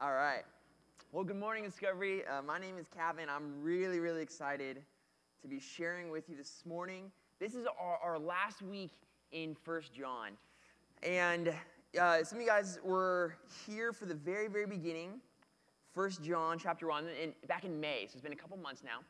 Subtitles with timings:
[0.00, 0.44] All right.
[1.10, 2.22] Well, good morning, Discovery.
[2.24, 3.28] Uh, my name is Kevin.
[3.28, 4.80] I'm really, really excited
[5.42, 7.10] to be sharing with you this morning.
[7.40, 8.92] This is our, our last week
[9.32, 10.34] in First John.
[11.02, 11.52] And
[12.00, 13.34] uh, some of you guys were
[13.66, 15.20] here for the very, very beginning,
[15.92, 19.00] First John chapter 1, in, back in May, so it's been a couple months now.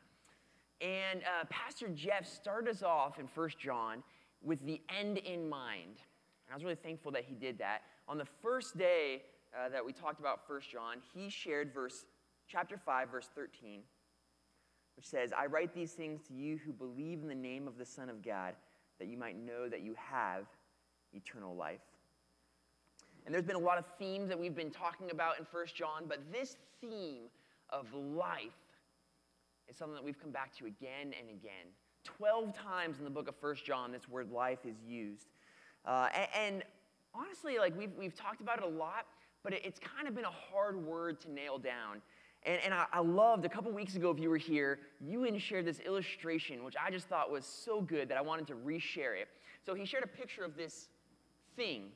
[0.81, 4.01] And uh, Pastor Jeff started us off in First John
[4.41, 5.97] with the end in mind.
[6.47, 7.83] And I was really thankful that he did that.
[8.07, 9.21] On the first day
[9.57, 12.05] uh, that we talked about First John, he shared verse
[12.47, 13.81] chapter 5, verse 13,
[14.95, 17.85] which says, I write these things to you who believe in the name of the
[17.85, 18.55] Son of God,
[18.99, 20.45] that you might know that you have
[21.13, 21.79] eternal life.
[23.25, 26.05] And there's been a lot of themes that we've been talking about in First John,
[26.07, 27.25] but this theme
[27.69, 28.53] of life
[29.69, 31.67] is something that we've come back to again and again.
[32.03, 35.27] 12 times in the book of First John, this word life is used.
[35.85, 36.63] Uh, and, and,
[37.13, 39.05] honestly, like we've, we've talked about it a lot,
[39.43, 42.01] but it, it's kind of been a hard word to nail down.
[42.43, 45.65] And, and I, I, loved a couple weeks ago, if you were here, Ewan shared
[45.65, 49.27] this illustration, which I just thought was so good that I wanted to reshare it.
[49.65, 50.87] So he shared a picture of this
[51.55, 51.89] thing.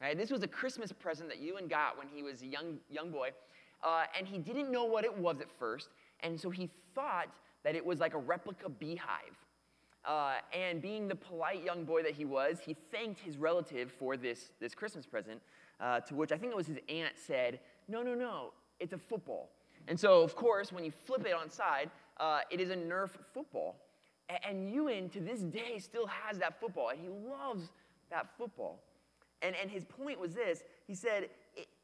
[0.00, 0.18] Right?
[0.18, 3.30] This was a Christmas present that Ewan got when he was a young, young boy.
[3.82, 5.90] Uh, and he didn't know what it was at first.
[6.20, 7.28] And so he thought
[7.62, 9.36] that it was like a replica beehive.
[10.04, 14.16] Uh, and being the polite young boy that he was, he thanked his relative for
[14.16, 15.40] this, this Christmas present,
[15.80, 18.98] uh, to which I think it was his aunt said, No, no, no, it's a
[18.98, 19.50] football.
[19.88, 23.10] And so, of course, when you flip it on side, uh, it is a Nerf
[23.32, 23.76] football.
[24.48, 27.70] And Ewan, to this day, still has that football, and he loves
[28.10, 28.80] that football.
[29.42, 31.28] And, and his point was this he said,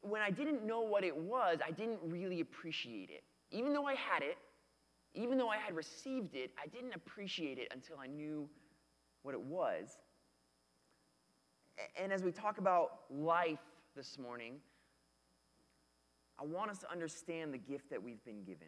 [0.01, 3.23] When I didn't know what it was, I didn't really appreciate it.
[3.51, 4.37] Even though I had it,
[5.13, 8.47] even though I had received it, I didn't appreciate it until I knew
[9.23, 9.97] what it was.
[12.01, 13.59] And as we talk about life
[13.95, 14.55] this morning,
[16.39, 18.67] I want us to understand the gift that we've been given.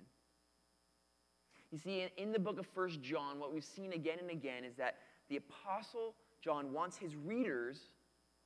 [1.72, 4.76] You see, in the book of First John, what we've seen again and again is
[4.76, 4.98] that
[5.30, 6.14] the Apostle
[6.44, 7.80] John wants his readers,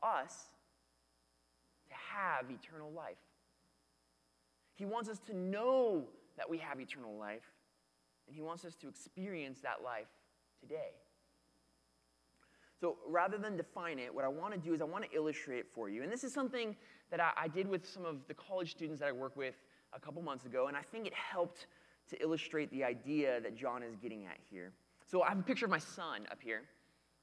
[0.02, 0.34] us,
[1.90, 3.18] to have eternal life.
[4.76, 6.06] He wants us to know
[6.38, 7.52] that we have eternal life,
[8.28, 10.08] and he wants us to experience that life
[10.62, 10.92] today.
[12.80, 15.60] So rather than define it, what I want to do is I want to illustrate
[15.60, 16.04] it for you.
[16.04, 16.76] And this is something
[17.10, 19.56] that I, I, did with some of the college students that I work with
[19.94, 21.68] a couple months ago, and I think it helped
[22.10, 24.74] to illustrate the idea that John is getting at here.
[25.06, 26.64] So I have a picture of my son up here,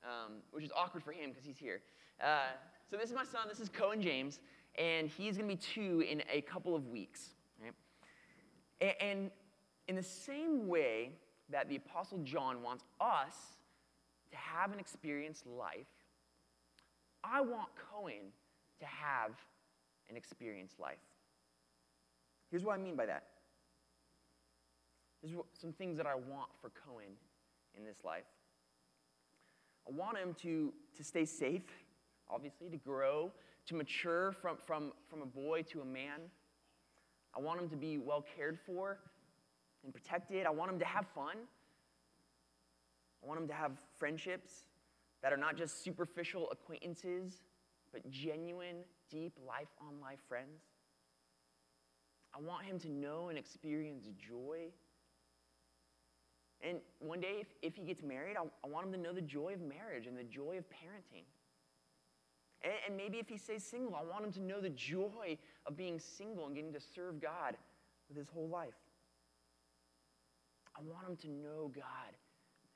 [0.02, 1.82] um, which is awkward for him because he's here.
[2.20, 2.48] Uh,
[2.90, 4.40] so this is my son, this is Cohen James,
[4.76, 7.34] and he's going to be two in a couple of weeks.
[7.62, 8.96] Right?
[9.00, 9.30] And
[9.86, 11.12] in the same way
[11.50, 13.34] that the Apostle John wants us
[14.34, 15.86] to have an experienced life,
[17.22, 18.32] I want Cohen
[18.80, 19.30] to have
[20.10, 20.98] an experienced life.
[22.50, 23.26] Here's what I mean by that.
[25.22, 27.12] There's some things that I want for Cohen
[27.78, 28.24] in this life.
[29.88, 31.62] I want him to, to stay safe,
[32.28, 33.30] obviously, to grow,
[33.66, 36.20] to mature from, from, from a boy to a man.
[37.36, 38.98] I want him to be well cared for
[39.84, 40.44] and protected.
[40.44, 41.36] I want him to have fun.
[43.24, 44.64] I want him to have friendships
[45.22, 47.40] that are not just superficial acquaintances,
[47.92, 50.60] but genuine, deep, life on life friends.
[52.36, 54.66] I want him to know and experience joy.
[56.60, 59.22] And one day, if, if he gets married, I, I want him to know the
[59.22, 61.24] joy of marriage and the joy of parenting.
[62.62, 65.76] And, and maybe if he stays single, I want him to know the joy of
[65.76, 67.56] being single and getting to serve God
[68.08, 68.74] with his whole life.
[70.76, 72.16] I want him to know God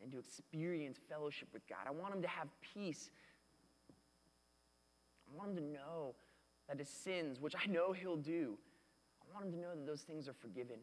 [0.03, 1.79] and to experience fellowship with God.
[1.87, 3.11] I want him to have peace.
[5.29, 6.15] I want him to know
[6.69, 8.59] that his sins, which I know he'll do,
[9.23, 10.77] I want him to know that those things are forgiven.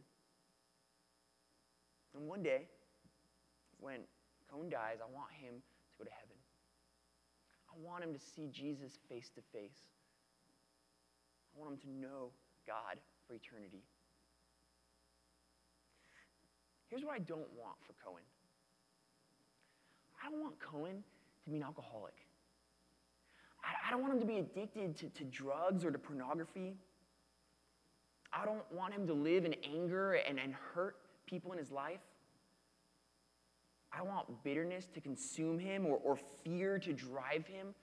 [2.15, 2.67] And one day,
[3.79, 4.01] when
[4.49, 6.37] Cohen dies, I want him to go to heaven.
[7.69, 9.83] I want him to see Jesus face to face.
[11.55, 12.31] I want him to know
[12.65, 12.97] God
[13.27, 13.83] for eternity.
[16.87, 18.23] Here's what I don't want for Cohen
[20.25, 21.03] I don't want Cohen
[21.43, 22.15] to be an alcoholic.
[23.63, 26.75] I, I don't want him to be addicted to, to drugs or to pornography.
[28.33, 32.01] I don't want him to live in anger and, and hurt people in his life.
[33.93, 37.73] I don't want bitterness to consume him or, or fear to drive him.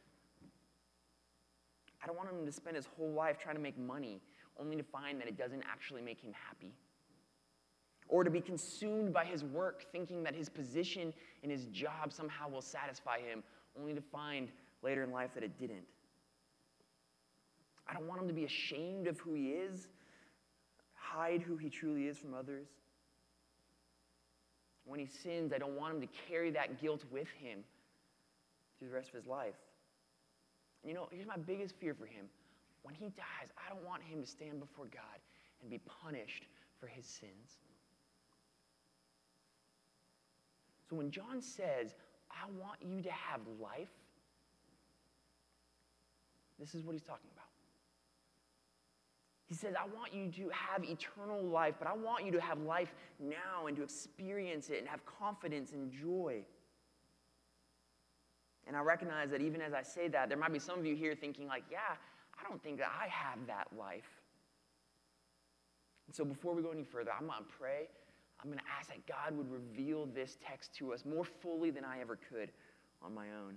[2.03, 4.21] I don't want him to spend his whole life trying to make money
[4.59, 6.75] only to find that it doesn't actually make him happy
[8.09, 11.13] or to be consumed by his work, thinking that his position
[11.43, 13.43] in his job somehow will satisfy him,
[13.79, 14.49] only to find
[14.83, 15.87] later in life that it didn't.
[17.89, 19.89] I don't want him to be ashamed of who he is,
[20.95, 22.69] hide who he truly is from others.
[24.85, 27.61] When he sins, I don't want him to carry that guilt with him
[28.79, 29.55] through the rest of his life.
[30.83, 32.27] And you know, here's my biggest fear for him.
[32.83, 35.21] When he dies, I don't want him to stand before God
[35.61, 36.47] and be punished
[36.81, 37.59] for his sins.
[40.93, 41.95] So when John says,
[42.31, 43.89] I want you to have life,
[46.59, 47.47] this is what he's talking about.
[49.47, 52.61] He says, I want you to have eternal life, but I want you to have
[52.61, 56.45] life now and to experience it and have confidence and joy.
[58.67, 60.95] And I recognize that even as I say that, there might be some of you
[60.95, 61.97] here thinking, like, yeah,
[62.39, 64.21] I don't think that I have that life.
[66.07, 67.89] And so before we go any further, I'm going to pray.
[68.43, 71.85] I'm going to ask that God would reveal this text to us more fully than
[71.85, 72.51] I ever could
[73.01, 73.57] on my own.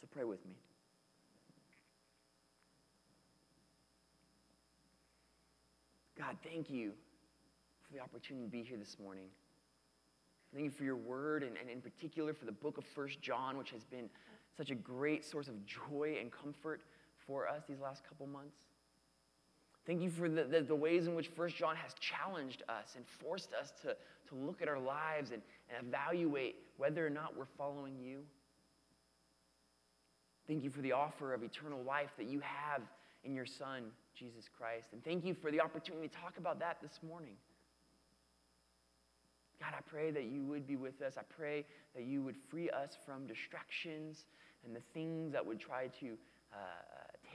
[0.00, 0.54] So pray with me.
[6.18, 6.92] God, thank you
[7.86, 9.26] for the opportunity to be here this morning.
[10.54, 13.58] Thank you for your word, and, and in particular for the book of First John,
[13.58, 14.08] which has been
[14.56, 16.80] such a great source of joy and comfort
[17.26, 18.56] for us these last couple months.
[19.86, 23.04] Thank you for the, the, the, ways in which First John has challenged us and
[23.20, 23.88] forced us to,
[24.28, 25.40] to look at our lives and,
[25.70, 28.22] and evaluate whether or not we're following you.
[30.48, 32.82] Thank you for the offer of eternal life that you have
[33.24, 33.84] in your Son,
[34.16, 34.88] Jesus Christ.
[34.92, 37.34] And thank you for the opportunity to talk about that this morning.
[39.60, 41.14] God, I pray that you would be with us.
[41.16, 44.24] I pray that you would free us from distractions
[44.64, 46.16] and the things that would try to
[46.52, 46.56] uh,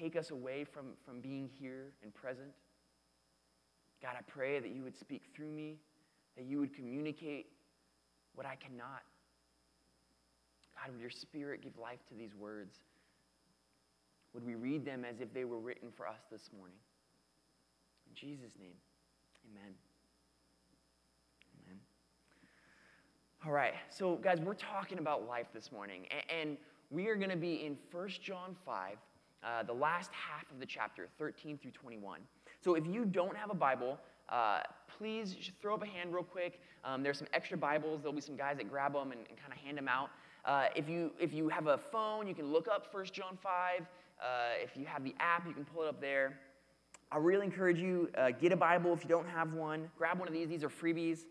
[0.02, 2.50] take us away from, from being here and present.
[4.02, 5.78] God, I pray that you would speak through me,
[6.36, 7.48] that you would communicate
[8.34, 9.04] what I cannot.
[10.76, 12.80] God, would your spirit give life to these words?
[14.34, 16.78] Would we read them as if they were written for us this morning?
[18.10, 18.74] In Jesus' name,
[19.52, 19.74] amen.
[21.64, 21.80] Amen.
[23.46, 26.58] All right, so guys, we're talking about life this morning, and
[26.90, 28.98] we are going to be in 1 John 5,
[29.44, 32.20] uh, the last half of the chapter, 13 through 21.
[32.60, 33.98] So if you don't have a Bible,
[34.30, 34.62] uh,
[34.98, 36.62] please throw up a hand real quick.
[36.84, 38.02] Um, there's some extra Bibles.
[38.02, 40.10] There'll be some guys that grab them and, and kind of hand them out.
[40.46, 43.82] Uh, if, you, if you have a phone, you can look up 1 John 5.
[43.82, 44.26] Uh,
[44.62, 46.40] if you have the app, you can pull it up there.
[47.12, 49.90] I really encourage you, uh, get a Bible if you don't have one.
[49.98, 50.48] Grab one of these.
[50.48, 51.26] These are freebies.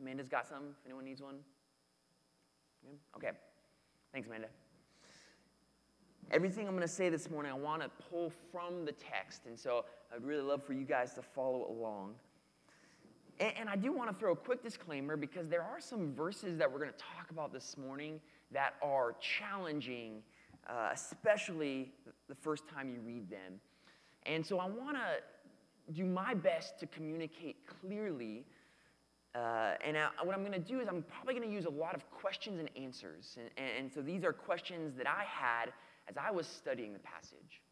[0.00, 1.36] Amanda's got some, if anyone needs one.
[3.16, 3.30] Okay.
[4.12, 4.48] Thanks, Amanda.
[6.32, 9.42] Everything I'm going to say this morning, I want to pull from the text.
[9.46, 12.14] And so I'd really love for you guys to follow along.
[13.38, 16.58] And, and I do want to throw a quick disclaimer because there are some verses
[16.58, 18.20] that we're going to talk about this morning
[18.50, 20.22] that are challenging,
[20.68, 21.92] uh, especially
[22.28, 23.60] the first time you read them.
[24.24, 28.44] And so I want to do my best to communicate clearly.
[29.32, 31.70] Uh, and I, what I'm going to do is I'm probably going to use a
[31.70, 33.36] lot of questions and answers.
[33.38, 35.72] And, and so these are questions that I had
[36.08, 37.62] as I was studying the passage.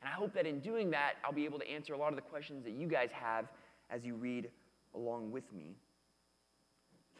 [0.00, 2.16] And I hope that in doing that, I'll be able to answer a lot of
[2.16, 3.46] the questions that you guys have
[3.90, 4.50] as you read
[4.94, 5.76] along with me.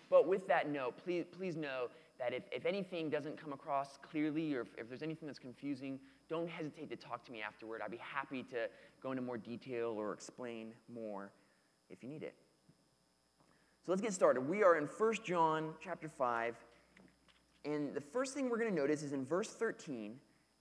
[0.09, 4.55] But with that note, please, please know that if, if anything doesn't come across clearly
[4.55, 7.81] or if, if there's anything that's confusing, don't hesitate to talk to me afterward.
[7.85, 8.69] I'd be happy to
[9.03, 11.31] go into more detail or explain more
[11.91, 12.35] if you need it.
[13.85, 14.41] So let's get started.
[14.41, 16.56] We are in 1 John chapter 5,
[17.65, 20.17] and the first thing we're going to notice is in verse 13,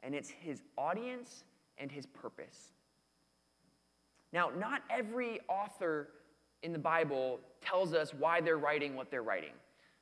[0.06, 1.44] and it's his audience
[1.80, 2.74] and his purpose.
[4.32, 6.10] Now, not every author
[6.62, 9.54] in the Bible tells us why they're writing what they're writing.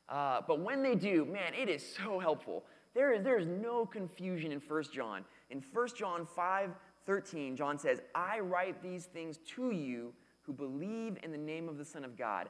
[0.10, 2.63] Uh, but when they do, man, it is so helpful.
[2.93, 5.24] There is, there is no confusion in 1 John.
[5.50, 6.72] In 1 John 5
[7.05, 11.77] 13, John says, I write these things to you who believe in the name of
[11.77, 12.48] the Son of God,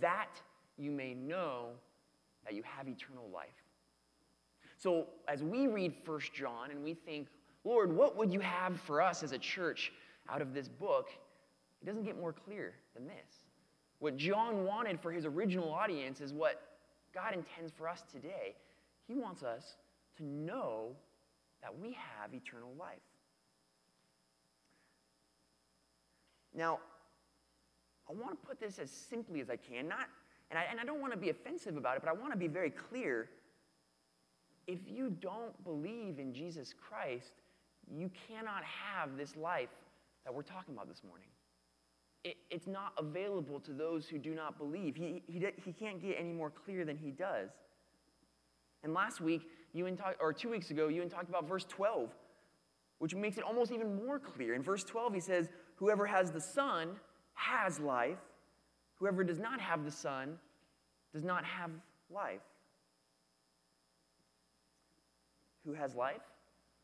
[0.00, 0.40] that
[0.76, 1.68] you may know
[2.44, 3.63] that you have eternal life.
[4.76, 7.28] So as we read First John and we think,
[7.64, 9.92] Lord, what would you have for us as a church
[10.28, 11.08] out of this book?
[11.82, 13.44] It doesn't get more clear than this.
[13.98, 16.60] What John wanted for his original audience is what
[17.14, 18.54] God intends for us today.
[19.06, 19.76] He wants us
[20.18, 20.90] to know
[21.62, 22.98] that we have eternal life.
[26.54, 26.78] Now,
[28.08, 30.08] I want to put this as simply as I can, not,
[30.50, 32.38] and I, and I don't want to be offensive about it, but I want to
[32.38, 33.30] be very clear
[34.66, 37.42] if you don't believe in Jesus Christ,
[37.90, 39.68] you cannot have this life
[40.24, 41.28] that we're talking about this morning.
[42.24, 44.96] It, it's not available to those who do not believe.
[44.96, 47.50] He, he, he can't get any more clear than he does.
[48.82, 49.42] And last week,
[49.72, 52.10] Ewan talk, or two weeks ago, Ewan talked about verse 12,
[52.98, 54.54] which makes it almost even more clear.
[54.54, 56.90] In verse 12, he says, Whoever has the Son
[57.34, 58.18] has life.
[58.96, 60.38] Whoever does not have the Son
[61.12, 61.70] does not have
[62.10, 62.40] life.
[65.66, 66.22] Who has life?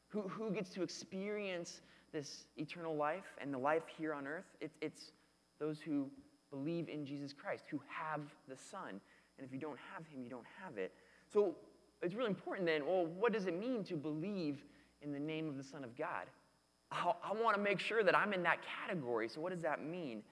[0.08, 1.82] Who, who gets to experience
[2.12, 4.46] this eternal life and the life here on earth?
[4.60, 5.12] It, it's
[5.58, 6.10] those who
[6.50, 9.00] believe in Jesus Christ, who have the Son.
[9.38, 10.92] And if you don't have him, you don't have it.
[11.32, 11.54] So
[12.02, 14.64] it's really important then, well, what does it mean to believe
[15.02, 16.26] in the name of the Son of God?
[16.90, 19.28] I, I want to make sure that I'm in that category.
[19.28, 20.22] So what does that mean?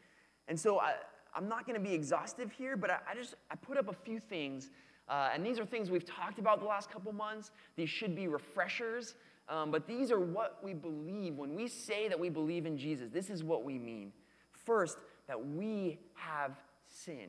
[0.49, 0.95] And so I,
[1.39, 3.93] I'm not going to be exhaustive here, but I, I, just I put up a
[3.93, 4.71] few things,
[5.09, 7.53] uh, and these are things we've talked about the last couple months.
[7.77, 9.15] These should be refreshers,
[9.49, 13.09] um, but these are what we believe when we say that we believe in Jesus.
[13.13, 14.13] This is what we mean.
[14.51, 16.57] First, that we have
[16.89, 17.29] sin.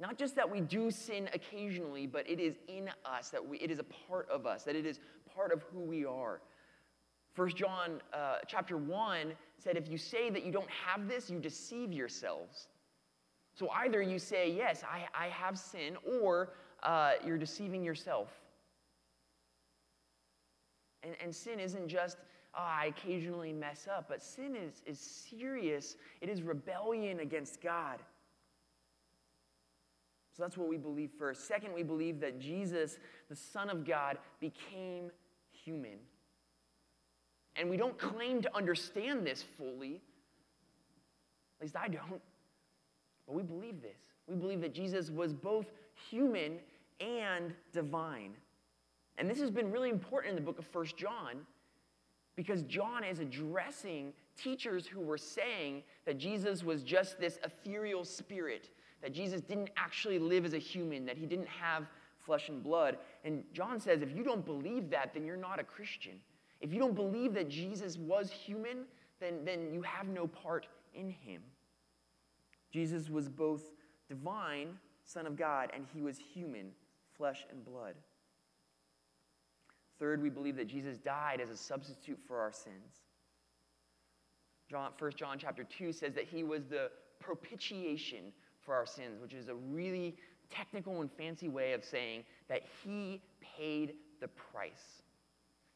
[0.00, 3.70] Not just that we do sin occasionally, but it is in us, that we, it
[3.70, 4.98] is a part of us, that it is
[5.32, 6.40] part of who we are.
[7.38, 11.38] First John uh, chapter 1 said, if you say that you don't have this, you
[11.38, 12.66] deceive yourselves.
[13.54, 18.32] So either you say, yes, I, I have sin, or uh, you're deceiving yourself.
[21.04, 22.16] And, and sin isn't just,
[22.56, 25.94] oh, I occasionally mess up, but sin is, is serious.
[26.20, 28.00] It is rebellion against God.
[30.36, 31.46] So that's what we believe first.
[31.46, 35.12] Second, we believe that Jesus, the Son of God, became
[35.52, 35.98] human.
[37.58, 40.00] And we don't claim to understand this fully.
[41.60, 42.22] At least I don't.
[43.26, 43.98] But we believe this.
[44.28, 45.66] We believe that Jesus was both
[46.08, 46.58] human
[47.00, 48.34] and divine.
[49.16, 51.40] And this has been really important in the book of First John
[52.36, 58.70] because John is addressing teachers who were saying that Jesus was just this ethereal spirit
[59.02, 61.86] that Jesus didn't actually live as a human, that he didn't have
[62.18, 62.98] flesh and blood.
[63.24, 66.20] And John says, if you don't believe that, then you're not a Christian.
[66.60, 68.84] If you don't believe that Jesus was human,
[69.20, 71.42] then, then you have no part in him.
[72.70, 73.62] Jesus was both
[74.08, 76.70] divine, Son of God, and he was human,
[77.16, 77.94] flesh and blood.
[79.98, 83.02] Third, we believe that Jesus died as a substitute for our sins.
[84.70, 89.32] John, 1 John chapter 2 says that he was the propitiation for our sins, which
[89.32, 90.14] is a really
[90.50, 95.02] technical and fancy way of saying that he paid the price.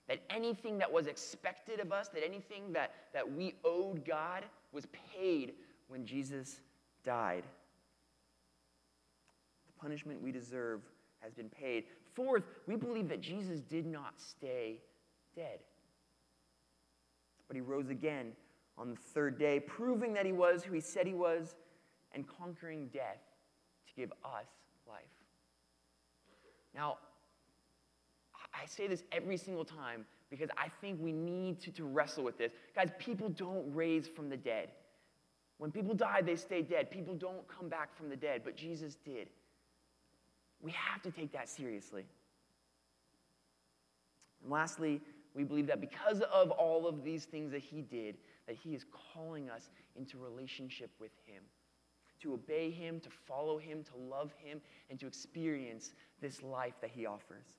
[0.09, 4.87] That anything that was expected of us, that anything that, that we owed God was
[5.15, 5.55] paid
[5.89, 6.61] when Jesus
[7.05, 7.45] died.
[9.67, 10.81] The punishment we deserve
[11.21, 11.85] has been paid.
[12.15, 14.81] Fourth, we believe that Jesus did not stay
[15.35, 15.61] dead,
[17.49, 18.33] but he rose again
[18.77, 21.55] on the third day, proving that he was who he said he was
[22.13, 23.21] and conquering death
[23.87, 24.47] to give us
[24.89, 25.05] life.
[26.75, 26.99] Now,
[28.63, 32.39] I say this every single time because I think we need to, to wrestle with
[32.39, 32.53] this.
[32.75, 34.71] Guys, people don't raise from the dead.
[35.59, 36.91] When people die, they stay dead.
[36.91, 39.29] People don't come back from the dead, but Jesus did.
[40.61, 42.05] We have to take that seriously.
[44.43, 45.01] And lastly,
[45.35, 48.17] we believe that because of all of these things that he did,
[48.47, 51.43] that he is calling us into relationship with him
[52.23, 56.91] to obey Him, to follow Him, to love Him, and to experience this life that
[56.91, 57.59] He offers.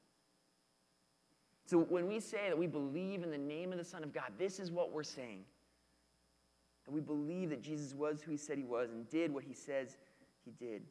[1.66, 4.32] So when we say that we believe in the name of the Son of God,
[4.38, 5.44] this is what we're saying.
[6.86, 9.54] That we believe that Jesus was who He said He was and did what He
[9.54, 9.98] says
[10.44, 10.84] He did.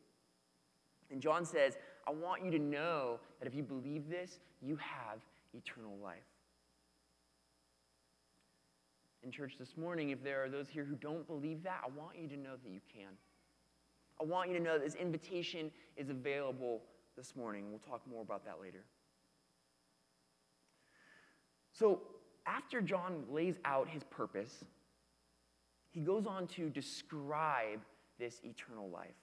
[1.11, 1.77] And John says,
[2.09, 5.21] I want you to know that if you believe this, you have
[5.53, 6.19] eternal life.
[9.23, 12.19] In church this morning, if there are those here who don't believe that, I want
[12.19, 13.11] you to know that you can.
[14.21, 16.81] I want you to know that this invitation is available
[17.17, 17.67] this morning.
[17.71, 18.85] We'll talk more about that later.
[21.73, 22.01] So,
[22.47, 24.65] after John lays out his purpose,
[25.91, 27.81] he goes on to describe
[28.19, 29.15] this eternal life.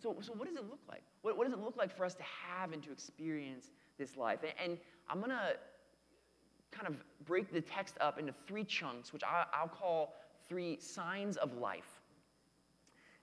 [0.00, 1.02] So, so what does it look like?
[1.22, 4.40] What, what does it look like for us to have and to experience this life?
[4.42, 4.78] And, and
[5.08, 5.56] I'm going to
[6.70, 10.14] kind of break the text up into three chunks, which I, I'll call
[10.48, 12.00] three signs of life.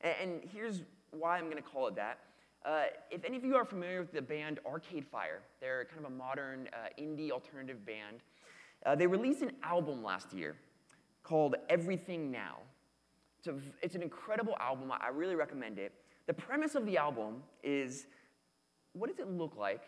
[0.01, 0.81] And, and here's
[1.11, 2.19] why I'm going to call it that.
[2.65, 6.11] Uh, if any of you are familiar with the band Arcade Fire, they're kind of
[6.11, 8.21] a modern uh, indie alternative band.
[8.85, 10.55] Uh, they released an album last year
[11.23, 12.57] called Everything Now.
[13.39, 14.91] It's, a, it's an incredible album.
[14.91, 15.93] I really recommend it.
[16.27, 18.07] The premise of the album is
[18.93, 19.83] what does it look like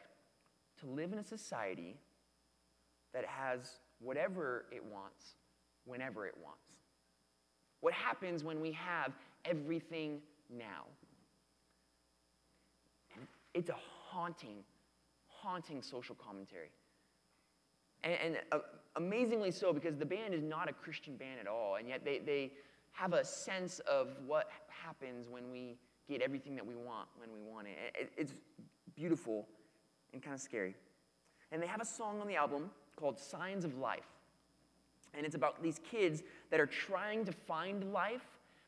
[0.80, 1.96] to live in a society
[3.14, 5.36] that has whatever it wants,
[5.86, 6.60] whenever it wants?
[7.82, 9.14] What happens when we have
[9.46, 10.86] everything now.
[13.16, 14.58] And it's a haunting,
[15.28, 16.70] haunting social commentary.
[18.06, 18.60] And, and uh,
[18.96, 22.20] amazingly so, because the band is not a Christian band at all, and yet they,
[22.20, 22.54] they
[22.94, 25.76] have a sense of what happens when we
[26.08, 28.12] get everything that we want when we want it.
[28.16, 28.34] It's
[28.96, 29.48] beautiful
[30.14, 30.76] and kind of scary.
[31.52, 34.08] And they have a song on the album called Signs of Life.
[35.14, 38.26] And it's about these kids that are trying to find life,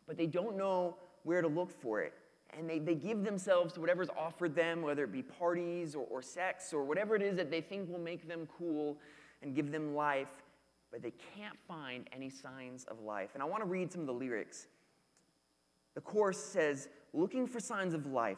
[0.08, 2.14] but they don't know where to look for it.
[2.58, 6.22] And they, they give themselves to whatever's offered them, whether it be parties or, or
[6.22, 8.98] sex or whatever it is that they think will make them cool
[9.42, 10.44] and give them life,
[10.92, 13.32] but they can't find any signs of life.
[13.34, 14.68] And I want to read some of the lyrics.
[15.96, 18.38] The chorus says, Looking for signs of life,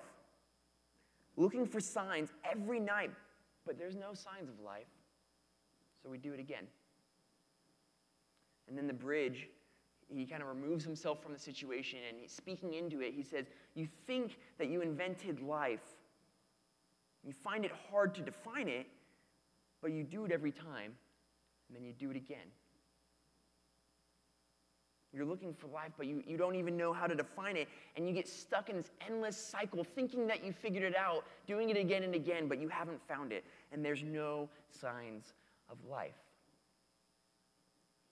[1.36, 3.12] looking for signs every night,
[3.65, 4.88] but there's no signs of life.
[6.01, 6.65] So we do it again.
[8.68, 9.50] And then the bridge,
[10.08, 13.13] he kind of removes himself from the situation and he's speaking into it.
[13.13, 15.84] He says, You think that you invented life.
[17.25, 18.86] You find it hard to define it,
[19.81, 20.93] but you do it every time,
[21.67, 22.48] and then you do it again.
[25.12, 27.67] You're looking for life, but you, you don't even know how to define it.
[27.95, 31.69] And you get stuck in this endless cycle, thinking that you figured it out, doing
[31.69, 33.43] it again and again, but you haven't found it.
[33.71, 35.33] And there's no signs
[35.69, 36.13] of life.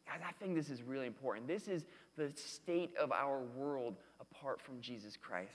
[0.07, 1.47] Guys, I think this is really important.
[1.47, 1.85] This is
[2.17, 5.51] the state of our world apart from Jesus Christ.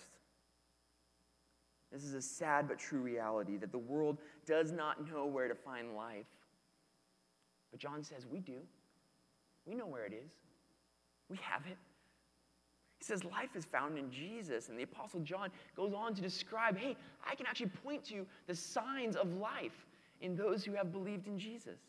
[1.93, 5.55] This is a sad but true reality that the world does not know where to
[5.55, 6.27] find life.
[7.71, 8.59] But John says we do.
[9.67, 10.31] We know where it is.
[11.29, 11.77] We have it.
[12.99, 14.69] He says life is found in Jesus.
[14.69, 16.97] And the Apostle John goes on to describe hey,
[17.29, 19.87] I can actually point to the signs of life
[20.21, 21.81] in those who have believed in Jesus.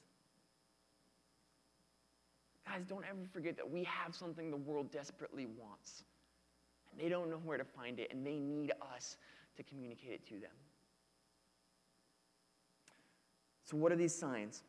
[2.65, 6.03] Guys, don't ever forget that we have something the world desperately wants.
[6.91, 9.17] And they don't know where to find it, and they need us
[9.57, 10.51] to communicate it to them.
[13.65, 14.63] So, what are these signs?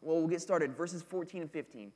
[0.00, 0.76] Well, we'll get started.
[0.76, 1.92] Verses 14 and 15.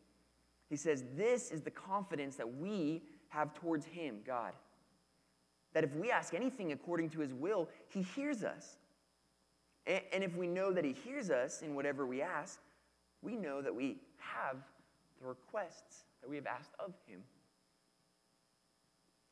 [0.68, 4.52] He says, This is the confidence that we have towards Him, God.
[5.74, 8.76] That if we ask anything according to His will, He hears us.
[9.86, 12.60] And if we know that He hears us in whatever we ask,
[13.22, 14.56] we know that we have
[15.20, 17.20] the requests that we have asked of him.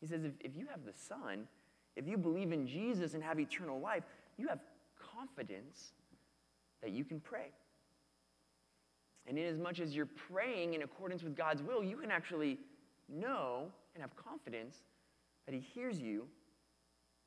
[0.01, 1.47] He says, if, if you have the Son,
[1.97, 4.05] if you believe in Jesus and have eternal life,
[4.37, 4.61] you have
[5.15, 5.93] confidence
[6.83, 7.53] that you can pray.
[9.27, 12.59] And inasmuch as much as you're praying in accordance with God's will, you can actually
[13.09, 14.79] know and have confidence
[15.47, 16.27] that He hears you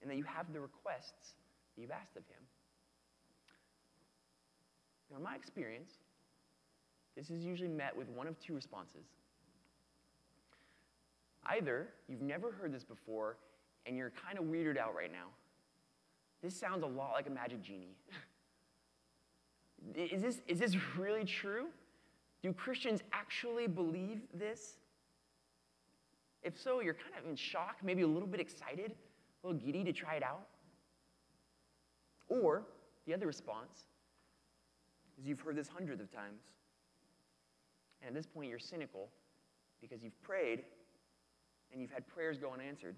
[0.02, 1.36] and that you have the requests
[1.76, 2.44] that you've asked of Him.
[5.12, 5.92] Now, in my experience,
[7.16, 9.06] this is usually met with one of two responses.
[11.46, 13.38] Either you've never heard this before
[13.86, 15.28] and you're kind of weirded out right now.
[16.42, 17.96] This sounds a lot like a magic genie.
[19.96, 21.68] is, this, is this really true?
[22.42, 24.78] Do Christians actually believe this?
[26.44, 28.92] If so, you're kind of in shock, maybe a little bit excited,
[29.44, 30.48] a little giddy to try it out.
[32.28, 32.64] Or
[33.06, 33.86] the other response
[35.18, 36.42] is you've heard this hundreds of times.
[38.02, 39.08] And at this point, you're cynical
[39.82, 40.64] because you've prayed
[41.72, 42.96] and you've had prayers go unanswered.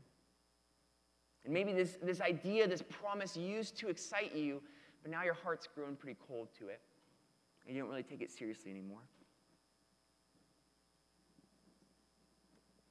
[1.45, 4.61] And maybe this, this idea, this promise used to excite you,
[5.01, 6.81] but now your heart's grown pretty cold to it.
[7.65, 9.01] And you don't really take it seriously anymore.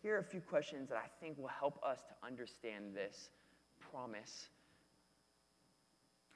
[0.03, 3.31] Here are a few questions that I think will help us to understand this
[3.91, 4.49] promise.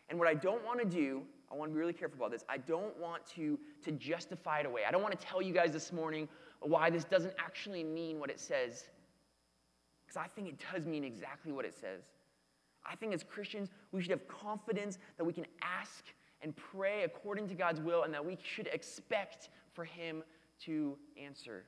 [0.08, 2.44] And what I don't want to do I want to be really careful about this.
[2.48, 4.82] I don't want to, to justify it away.
[4.86, 6.28] I don't want to tell you guys this morning
[6.60, 8.84] why this doesn't actually mean what it says.
[10.08, 12.04] Because I think it does mean exactly what it says.
[12.90, 16.04] I think as Christians, we should have confidence that we can ask
[16.40, 20.22] and pray according to God's will and that we should expect for Him
[20.64, 21.64] to answer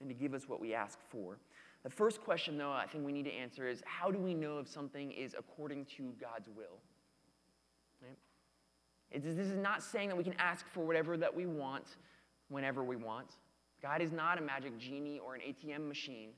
[0.00, 1.38] and to give us what we ask for.
[1.82, 4.58] The first question, though, I think we need to answer is how do we know
[4.58, 6.78] if something is according to God's will?
[8.00, 9.22] Right?
[9.22, 11.96] this is not saying that we can ask for whatever that we want
[12.48, 13.36] whenever we want.
[13.82, 16.30] God is not a magic genie or an ATM machine.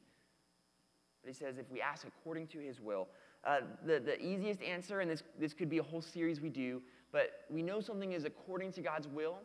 [1.26, 3.08] He says if we ask according to his will.
[3.44, 6.82] Uh, the, the easiest answer, and this, this could be a whole series we do,
[7.12, 9.38] but we know something is according to God's will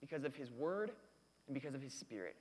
[0.00, 0.90] because of his word
[1.46, 2.36] and because of his spirit.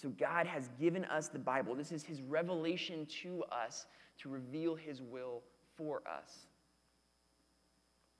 [0.00, 1.76] So God has given us the Bible.
[1.76, 3.86] This is his revelation to us
[4.18, 5.42] to reveal his will
[5.76, 6.46] for us.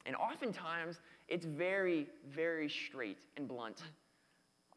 [0.07, 3.83] And oftentimes, it's very, very straight and blunt.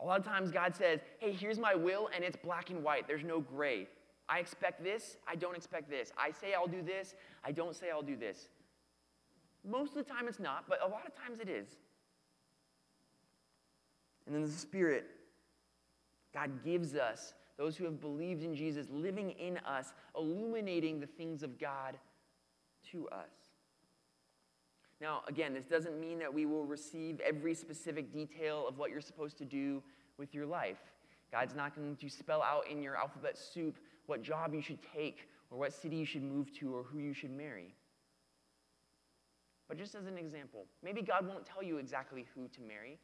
[0.02, 3.08] A lot of times, God says, Hey, here's my will, and it's black and white.
[3.08, 3.88] There's no gray.
[4.28, 6.12] I expect this, I don't expect this.
[6.18, 8.50] I say I'll do this, I don't say I'll do this.
[9.64, 11.68] Most of the time, it's not, but a lot of times it is.
[14.26, 15.06] And then the Spirit
[16.36, 21.42] God gives us, those who have believed in Jesus, living in us, illuminating the things
[21.44, 21.98] of God
[22.92, 23.45] to us.
[25.02, 29.02] Now, again, this doesn't mean that we will receive every specific detail of what you're
[29.02, 29.84] supposed to do
[30.18, 30.80] with your life.
[31.32, 35.28] God's not going to spell out in your alphabet soup what job you should take
[35.52, 37.76] or what city you should move to or who you should marry.
[39.68, 43.00] But just as an example, maybe God won't tell you exactly who to marry,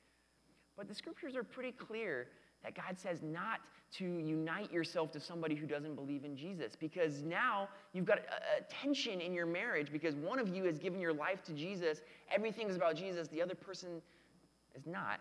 [0.77, 2.27] but the scriptures are pretty clear
[2.63, 3.59] that God says not
[3.93, 8.59] to unite yourself to somebody who doesn't believe in Jesus because now you've got a,
[8.59, 12.01] a, tension in your marriage because one of you has given your life to Jesus,
[12.33, 14.01] everything is about Jesus, the other person
[14.75, 15.19] is not.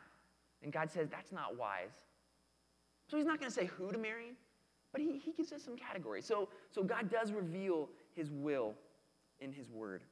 [0.63, 2.05] And God says that's not wise.
[3.09, 4.35] So he's not going to say who to marry,
[4.93, 6.25] but he, he gives us some categories.
[6.25, 8.75] So, so God does reveal his will
[9.41, 10.05] in his word.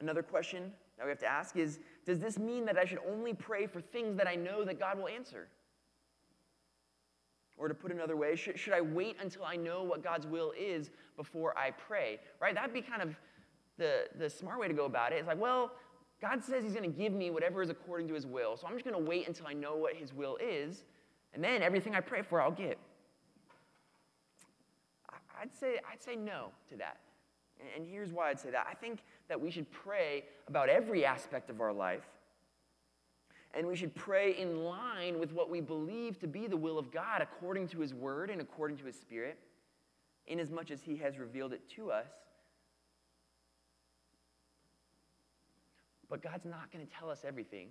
[0.00, 3.34] Another question that we have to ask is Does this mean that I should only
[3.34, 5.48] pray for things that I know that God will answer?
[7.56, 10.52] Or to put another way, should, should I wait until I know what God's will
[10.58, 12.18] is before I pray?
[12.40, 12.54] Right?
[12.54, 13.14] That'd be kind of
[13.78, 15.16] the, the smart way to go about it.
[15.16, 15.70] It's like, well,
[16.20, 18.56] God says He's going to give me whatever is according to His will.
[18.56, 20.84] So I'm just going to wait until I know what His will is.
[21.32, 22.78] And then everything I pray for, I'll get.
[25.40, 26.98] I'd say, I'd say no to that.
[27.74, 28.66] And here's why I'd say that.
[28.68, 32.04] I think that we should pray about every aspect of our life.
[33.56, 36.90] And we should pray in line with what we believe to be the will of
[36.90, 39.38] God according to His Word and according to His Spirit,
[40.26, 42.08] inasmuch as He has revealed it to us.
[46.10, 47.68] But God's not going to tell us everything,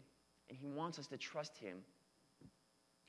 [0.49, 1.77] and He wants us to trust Him.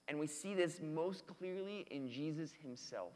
[0.08, 3.12] And we see this most clearly in Jesus Himself.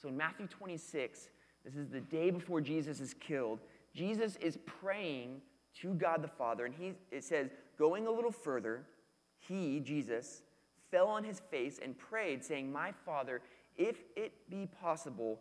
[0.00, 1.28] So in Matthew 26,
[1.64, 3.60] this is the day before Jesus is killed.
[3.94, 5.40] Jesus is praying
[5.80, 8.84] to God the Father, and he, it says, going a little further,
[9.38, 10.42] he, Jesus,
[10.90, 13.40] fell on his face and prayed, saying, My Father,
[13.76, 15.40] if it be possible,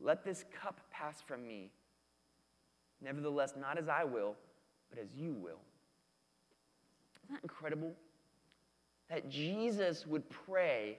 [0.00, 1.70] let this cup pass from me.
[3.00, 4.36] Nevertheless, not as I will,
[4.90, 5.60] but as you will.
[7.16, 7.92] Isn't that incredible?
[9.08, 10.98] That Jesus would pray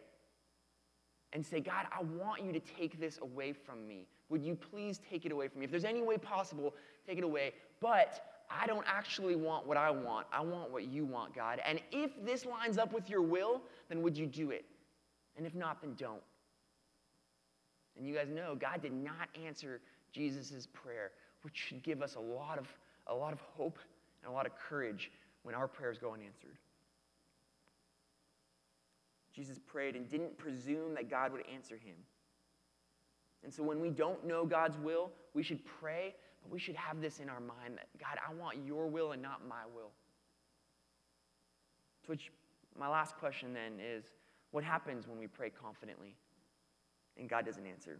[1.33, 4.07] and say, God, I want you to take this away from me.
[4.31, 5.65] Would you please take it away from me?
[5.65, 6.73] If there's any way possible,
[7.05, 7.53] take it away.
[7.81, 10.25] But I don't actually want what I want.
[10.31, 11.61] I want what you want, God.
[11.65, 14.65] And if this lines up with your will, then would you do it?
[15.37, 16.21] And if not, then don't.
[17.97, 19.81] And you guys know God did not answer
[20.13, 22.67] Jesus' prayer, which should give us a lot of,
[23.07, 23.79] a lot of hope
[24.23, 25.11] and a lot of courage
[25.43, 26.57] when our prayers go unanswered.
[29.35, 31.95] Jesus prayed and didn't presume that God would answer him.
[33.43, 37.01] And so when we don't know God's will, we should pray, but we should have
[37.01, 39.91] this in our mind that, God, I want your will and not my will.
[42.05, 42.31] To which
[42.77, 44.05] my last question then is
[44.51, 46.15] what happens when we pray confidently
[47.17, 47.99] and God doesn't answer?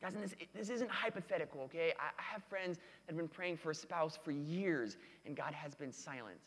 [0.00, 1.94] Guys, this, this isn't hypothetical, okay?
[1.98, 5.54] I, I have friends that have been praying for a spouse for years and God
[5.54, 6.38] has been silent.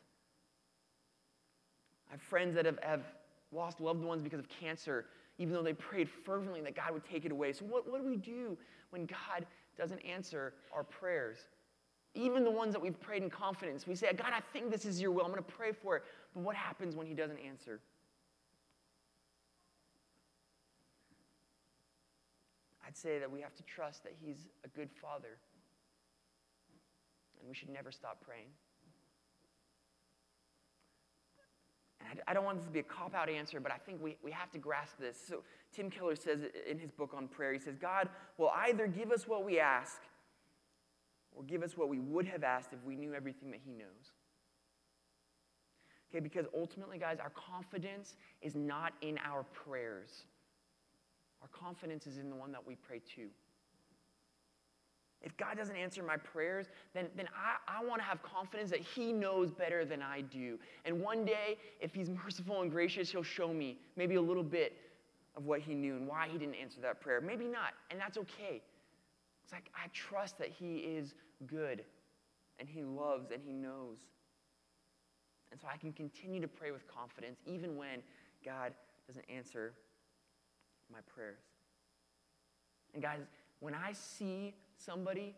[2.09, 3.03] I have friends that have, have
[3.51, 5.05] lost loved ones because of cancer,
[5.37, 7.53] even though they prayed fervently that God would take it away.
[7.53, 8.57] So, what, what do we do
[8.89, 9.45] when God
[9.77, 11.37] doesn't answer our prayers?
[12.15, 14.99] Even the ones that we've prayed in confidence, we say, God, I think this is
[14.99, 15.23] your will.
[15.23, 16.03] I'm going to pray for it.
[16.33, 17.79] But what happens when He doesn't answer?
[22.85, 25.37] I'd say that we have to trust that He's a good Father.
[27.39, 28.47] And we should never stop praying.
[31.99, 34.01] And I, I don't want this to be a cop out answer, but I think
[34.01, 35.17] we, we have to grasp this.
[35.27, 39.11] So, Tim Keller says in his book on prayer, he says, God will either give
[39.11, 40.01] us what we ask
[41.37, 44.13] or give us what we would have asked if we knew everything that He knows.
[46.09, 50.23] Okay, because ultimately, guys, our confidence is not in our prayers.
[51.41, 53.27] Our confidence is in the one that we pray to.
[55.21, 58.81] If God doesn't answer my prayers, then, then I, I want to have confidence that
[58.81, 60.59] He knows better than I do.
[60.85, 64.77] And one day, if He's merciful and gracious, He'll show me maybe a little bit
[65.35, 67.19] of what He knew and why He didn't answer that prayer.
[67.19, 68.61] Maybe not, and that's okay.
[69.43, 71.83] It's like I trust that He is good
[72.59, 73.97] and He loves and He knows.
[75.51, 78.01] And so I can continue to pray with confidence even when
[78.45, 78.73] God
[79.07, 79.73] doesn't answer
[80.91, 81.39] my prayers.
[82.93, 83.21] And guys,
[83.59, 85.35] when I see somebody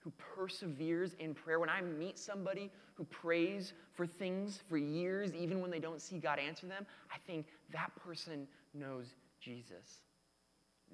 [0.00, 5.60] who perseveres in prayer, when I meet somebody who prays for things for years, even
[5.60, 10.02] when they don't see God answer them, I think that person knows Jesus.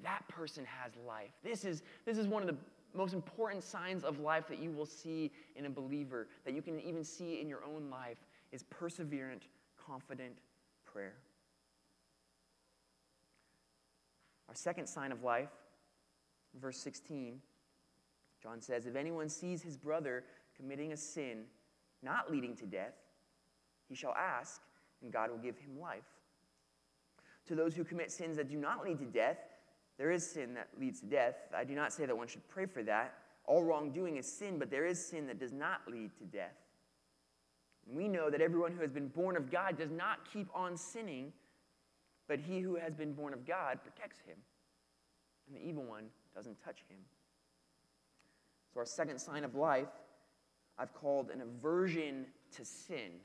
[0.03, 1.33] That person has life.
[1.43, 2.57] This is, this is one of the
[2.95, 6.81] most important signs of life that you will see in a believer, that you can
[6.81, 8.19] even see in your own life,
[8.53, 9.43] is perseverant,
[9.87, 10.39] confident
[10.85, 11.15] prayer.
[14.49, 15.51] Our second sign of life,
[16.61, 17.41] verse 16,
[18.43, 20.25] John says, If anyone sees his brother
[20.57, 21.45] committing a sin
[22.03, 22.95] not leading to death,
[23.89, 24.61] he shall ask,
[25.03, 26.05] and God will give him life.
[27.47, 29.39] To those who commit sins that do not lead to death,
[29.99, 31.35] there is sin that leads to death.
[31.55, 33.15] I do not say that one should pray for that.
[33.45, 36.57] All wrongdoing is sin, but there is sin that does not lead to death.
[37.87, 40.77] And we know that everyone who has been born of God does not keep on
[40.77, 41.33] sinning,
[42.29, 44.37] but he who has been born of God protects him,
[45.49, 46.99] and the evil one doesn't touch him.
[48.73, 49.89] So, our second sign of life,
[50.79, 53.21] I've called an aversion to sin.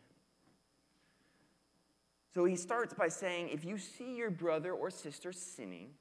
[2.36, 5.92] So he starts by saying, if you see your brother or sister sinning,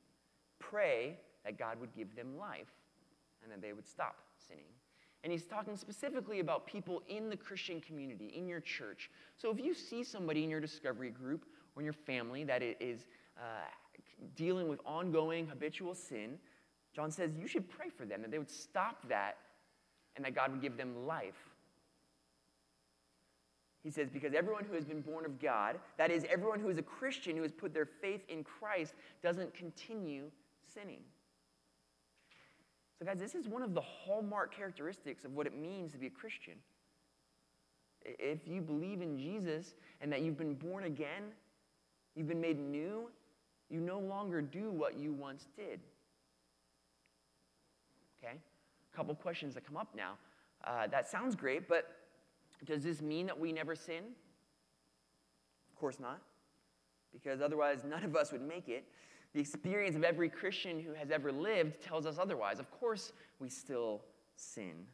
[0.58, 2.72] pray that God would give them life
[3.40, 4.16] and that they would stop
[4.48, 4.64] sinning.
[5.22, 9.10] And he's talking specifically about people in the Christian community, in your church.
[9.36, 11.44] So if you see somebody in your discovery group
[11.76, 13.06] or in your family that is
[13.38, 13.42] uh,
[14.34, 16.36] dealing with ongoing habitual sin,
[16.94, 19.36] John says you should pray for them, that they would stop that
[20.16, 21.50] and that God would give them life.
[23.82, 26.78] He says, because everyone who has been born of God, that is, everyone who is
[26.78, 30.30] a Christian who has put their faith in Christ, doesn't continue
[30.72, 31.00] sinning.
[32.98, 36.06] So, guys, this is one of the hallmark characteristics of what it means to be
[36.06, 36.54] a Christian.
[38.02, 41.24] If you believe in Jesus and that you've been born again,
[42.14, 43.10] you've been made new,
[43.68, 45.80] you no longer do what you once did.
[48.24, 48.36] Okay?
[48.92, 50.14] A couple questions that come up now.
[50.64, 51.96] Uh, that sounds great, but
[52.64, 54.04] does this mean that we never sin?
[55.68, 56.22] Of course not,
[57.12, 58.86] because otherwise none of us would make it.
[59.34, 62.60] The experience of every Christian who has ever lived tells us otherwise.
[62.60, 64.02] Of course, we still
[64.36, 64.86] sin.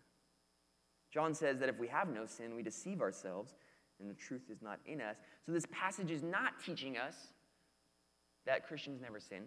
[1.13, 3.55] John says that if we have no sin, we deceive ourselves
[4.01, 5.17] and the truth is not in us.
[5.45, 7.15] So, this passage is not teaching us
[8.47, 9.45] that Christians never sin.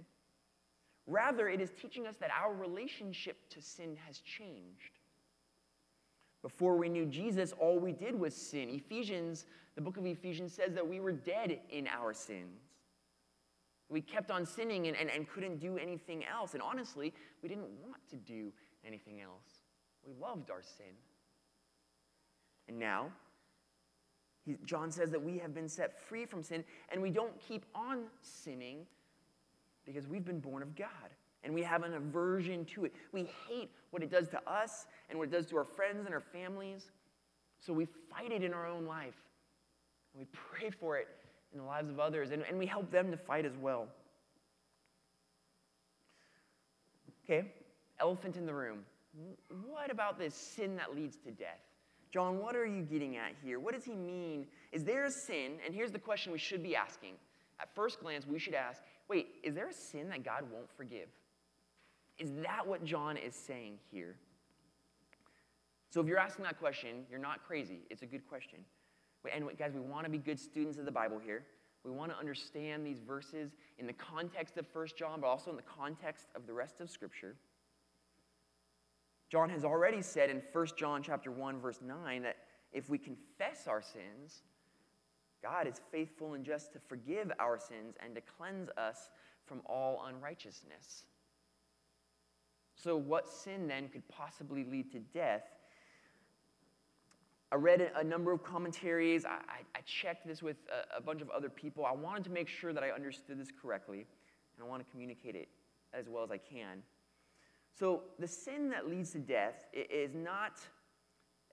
[1.05, 4.99] Rather, it is teaching us that our relationship to sin has changed.
[6.41, 8.69] Before we knew Jesus, all we did was sin.
[8.69, 12.61] Ephesians, the book of Ephesians says that we were dead in our sins.
[13.89, 16.53] We kept on sinning and, and, and couldn't do anything else.
[16.53, 18.51] And honestly, we didn't want to do
[18.85, 19.59] anything else.
[20.05, 20.95] We loved our sin.
[22.67, 23.07] And now,
[24.45, 27.65] he, John says that we have been set free from sin and we don't keep
[27.75, 28.85] on sinning
[29.85, 30.87] because we've been born of God
[31.43, 32.93] and we have an aversion to it.
[33.11, 36.13] We hate what it does to us and what it does to our friends and
[36.13, 36.89] our families.
[37.59, 39.15] So we fight it in our own life.
[40.13, 41.07] And we pray for it
[41.53, 43.87] in the lives of others, and, and we help them to fight as well.
[47.23, 47.53] Okay,
[47.99, 48.79] elephant in the room.
[49.67, 51.61] What about this sin that leads to death?
[52.11, 53.59] John, what are you getting at here?
[53.59, 54.45] What does he mean?
[54.71, 55.53] Is there a sin?
[55.65, 57.13] And here's the question we should be asking.
[57.59, 58.81] At first glance, we should ask
[59.13, 61.07] wait, is there a sin that God won't forgive?
[62.17, 64.15] Is that what John is saying here?
[65.91, 67.81] So if you're asking that question, you're not crazy.
[67.91, 68.59] It's a good question.
[69.31, 71.45] And guys, we want to be good students of the Bible here.
[71.85, 75.57] We want to understand these verses in the context of 1 John, but also in
[75.57, 77.35] the context of the rest of Scripture.
[79.29, 82.37] John has already said in 1 John chapter 1, verse 9, that
[82.71, 84.41] if we confess our sins,
[85.43, 89.09] God is faithful and just to forgive our sins and to cleanse us
[89.45, 91.03] from all unrighteousness.
[92.75, 95.43] So, what sin then could possibly lead to death?
[97.51, 99.25] I read a number of commentaries.
[99.25, 99.37] I,
[99.75, 101.85] I checked this with a, a, bunch of other people.
[101.85, 103.99] I wanted to make sure that I understood this correctly,
[104.57, 105.49] and I want to communicate it
[105.93, 106.81] as well as I can.
[107.77, 110.59] So, the sin that leads to death is not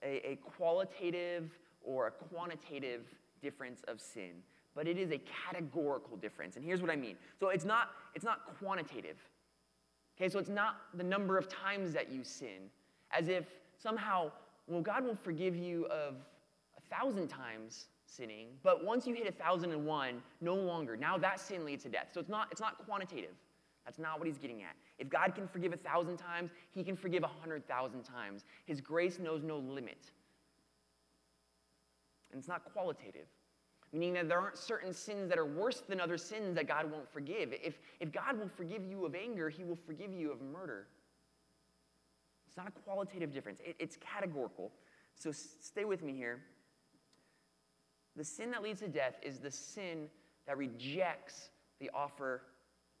[0.01, 1.51] a, a qualitative
[1.83, 3.05] or a quantitative
[3.41, 4.31] difference of sin,
[4.75, 6.55] but it is a categorical difference.
[6.55, 7.15] And here's what I mean.
[7.39, 9.17] So, it's not, it's not quantitative.
[10.17, 12.69] Okay, so it's not the number of times that you sin,
[13.11, 13.45] as if
[13.77, 14.31] somehow,
[14.67, 16.15] well, God will forgive you of
[16.77, 20.95] a thousand times sinning, but once you hit a thousand and one, no longer.
[20.97, 22.07] Now that sin leads to death.
[22.13, 23.35] So it's not, it's not quantitative.
[23.85, 24.75] That's not what he's getting at.
[24.99, 28.45] If God can forgive a thousand times, he can forgive a hundred thousand times.
[28.65, 30.11] His grace knows no limit.
[32.31, 33.27] And it's not qualitative
[33.93, 37.11] meaning that there aren't certain sins that are worse than other sins that God won't
[37.11, 37.53] forgive.
[37.61, 40.87] If, if God will forgive you of anger, he will forgive you of murder.
[42.47, 44.71] It's not a qualitative difference, it, it's categorical.
[45.15, 46.41] So s- stay with me here.
[48.15, 50.07] The sin that leads to death is the sin
[50.47, 52.43] that rejects the offer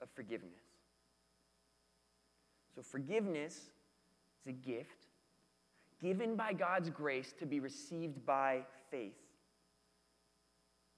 [0.01, 0.61] of forgiveness.
[2.73, 3.71] So forgiveness
[4.41, 5.07] is a gift
[6.01, 9.20] given by God's grace to be received by faith.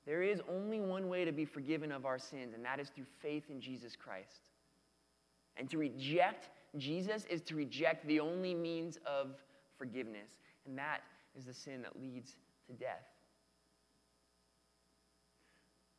[0.06, 3.06] There is only one way to be forgiven of our sins, and that is through
[3.22, 4.50] faith in Jesus Christ.
[5.56, 9.36] And to reject Jesus is to reject the only means of
[9.78, 10.32] forgiveness,
[10.66, 11.02] and that
[11.38, 12.36] is the sin that leads
[12.68, 13.06] to death.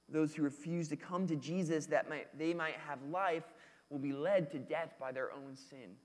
[0.09, 3.45] Those who refuse to come to Jesus that might, they might have life
[3.90, 5.97] will be led to death by their own sin.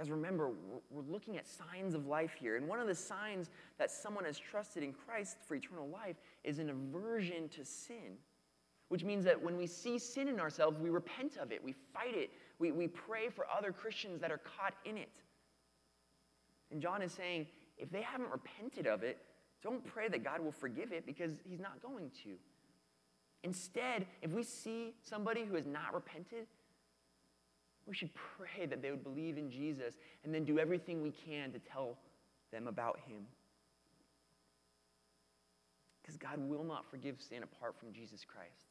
[0.00, 0.50] Guys, remember,
[0.90, 2.56] we're looking at signs of life here.
[2.56, 6.58] And one of the signs that someone has trusted in Christ for eternal life is
[6.58, 8.16] an aversion to sin,
[8.88, 12.16] which means that when we see sin in ourselves, we repent of it, we fight
[12.16, 15.20] it, we, we pray for other Christians that are caught in it.
[16.70, 19.18] And John is saying, if they haven't repented of it,
[19.62, 22.30] don't pray that God will forgive it because he's not going to.
[23.44, 26.46] Instead, if we see somebody who has not repented,
[27.86, 31.52] we should pray that they would believe in Jesus and then do everything we can
[31.52, 31.98] to tell
[32.52, 33.22] them about him.
[36.02, 38.66] Because God will not forgive sin apart from Jesus Christ.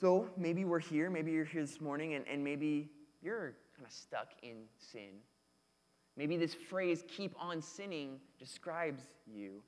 [0.00, 2.90] So maybe we're here, maybe you're here this morning, and, and maybe
[3.22, 5.20] you're kind of stuck in sin.
[6.16, 9.62] Maybe this phrase, keep on sinning, describes you.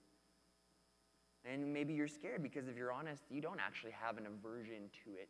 [1.44, 5.11] And maybe you're scared because if you're honest, you don't actually have an aversion to
[5.20, 5.29] it.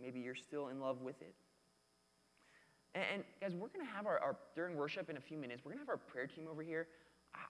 [0.00, 1.34] Maybe you're still in love with it.
[2.94, 5.62] And, and guys, we're going to have our, our, during worship in a few minutes,
[5.64, 6.88] we're going to have our prayer team over here.
[7.34, 7.40] I,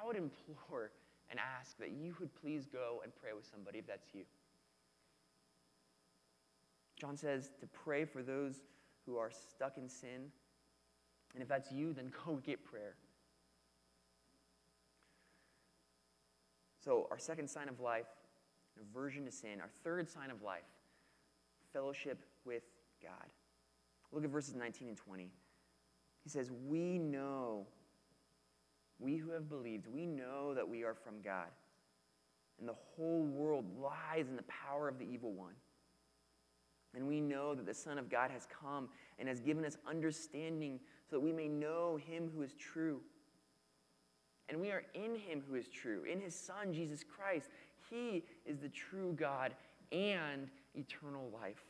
[0.00, 0.90] I would implore
[1.30, 4.22] and ask that you would please go and pray with somebody if that's you.
[7.00, 8.62] John says to pray for those
[9.06, 10.30] who are stuck in sin.
[11.34, 12.94] And if that's you, then go get prayer.
[16.84, 18.06] So, our second sign of life,
[18.80, 19.60] aversion to sin.
[19.60, 20.64] Our third sign of life,
[21.74, 22.62] fellowship with
[23.02, 23.28] God.
[24.12, 25.28] Look at verses 19 and 20.
[26.22, 27.66] He says, We know,
[28.98, 31.48] we who have believed, we know that we are from God.
[32.58, 35.54] And the whole world lies in the power of the evil one.
[36.94, 40.78] And we know that the Son of God has come and has given us understanding
[41.10, 43.00] so that we may know him who is true.
[44.48, 47.48] And we are in him who is true, in his Son, Jesus Christ.
[47.90, 49.54] He is the true God
[49.90, 51.64] and eternal life.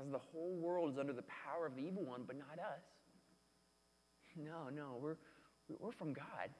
[0.00, 2.82] As the whole world is under the power of the evil one, but not us.
[4.36, 5.16] No, no, we're,
[5.78, 6.50] we're from God.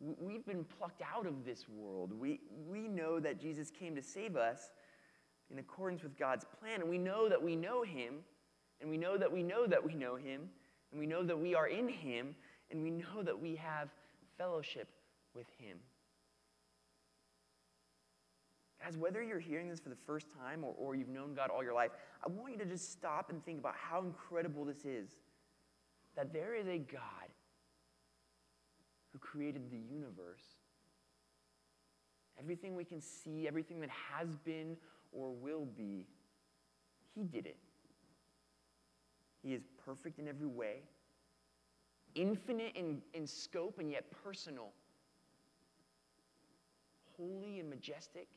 [0.00, 2.12] We've been plucked out of this world.
[2.12, 4.70] We, we know that Jesus came to save us
[5.50, 8.14] in accordance with God's plan, and we know that we know Him,
[8.80, 10.48] and we know that we know that we know Him,
[10.90, 12.34] and we know that we are in Him,
[12.72, 13.90] and we know that we have
[14.36, 14.88] fellowship
[15.36, 15.78] with Him.
[18.82, 21.62] Guys, whether you're hearing this for the first time or, or you've known God all
[21.62, 21.92] your life,
[22.24, 25.10] I want you to just stop and think about how incredible this is.
[26.16, 27.00] That there is a God
[29.12, 30.42] who created the universe.
[32.38, 34.76] Everything we can see, everything that has been
[35.12, 36.06] or will be,
[37.14, 37.58] He did it.
[39.44, 40.80] He is perfect in every way,
[42.14, 44.70] infinite in, in scope and yet personal,
[47.16, 48.28] holy and majestic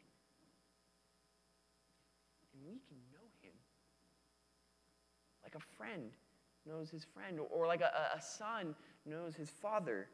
[2.56, 3.54] and we can know him.
[5.44, 6.12] Like a friend
[6.66, 8.74] knows his friend, or, like a, a son
[9.06, 10.08] knows his father.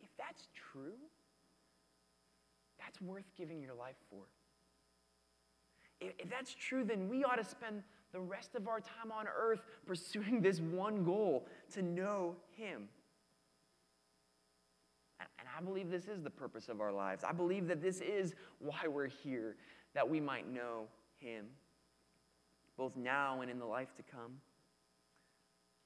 [0.00, 0.98] If that's true,
[2.78, 4.22] that's worth giving your life for.
[6.00, 9.26] If, if that's true, then we ought to spend the rest of our time on
[9.26, 12.88] earth pursuing this one goal to know him.
[15.38, 17.24] And I believe this is the purpose of our lives.
[17.24, 19.56] I believe that this is why we're here,
[19.94, 20.86] that we might know
[21.18, 21.46] him,
[22.76, 24.32] both now and in the life to come.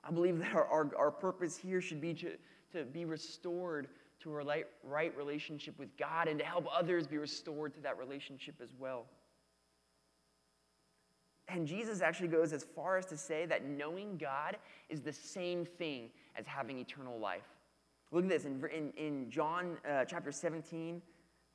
[0.05, 2.33] I believe that our, our, our purpose here should be to,
[2.73, 3.89] to be restored
[4.21, 7.99] to a right, right relationship with God and to help others be restored to that
[7.99, 9.07] relationship as well.
[11.49, 14.57] And Jesus actually goes as far as to say that knowing God
[14.89, 17.47] is the same thing as having eternal life.
[18.11, 21.03] Look at this in, in, in John uh, chapter 17,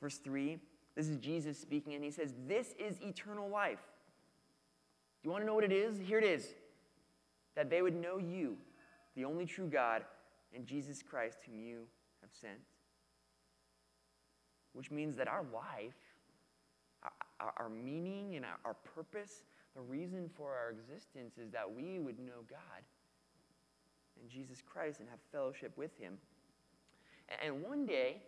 [0.01, 0.59] verse 3.
[0.95, 3.79] This is Jesus speaking, and he says, This is eternal life.
[5.21, 5.99] Do you want to know what it is?
[5.99, 6.47] Here it is
[7.55, 8.57] that they would know you,
[9.15, 10.03] the only true God,
[10.55, 11.79] and Jesus Christ, whom you
[12.21, 12.59] have sent.
[14.73, 15.95] Which means that our life,
[17.39, 19.43] our, our meaning, and our, our purpose,
[19.75, 22.83] the reason for our existence is that we would know God
[24.19, 26.17] and Jesus Christ and have fellowship with Him.
[27.43, 28.21] And one day,